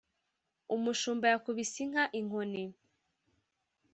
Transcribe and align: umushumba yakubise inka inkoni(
umushumba 0.75 1.25
yakubise 1.33 1.77
inka 1.85 2.03
inkoni( 2.19 2.65